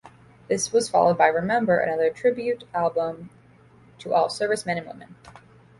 This 0.47 0.71
was 0.73 0.89
followed 0.89 1.15
by 1.19 1.27
"Remember", 1.27 1.77
another 1.77 2.09
tribute 2.09 2.63
album 2.73 3.29
to 3.99 4.15
all 4.15 4.29
servicemen 4.29 4.79
and 4.79 4.87
women. 4.87 5.15